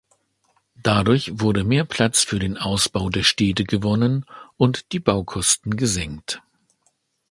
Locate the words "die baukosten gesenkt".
4.93-6.41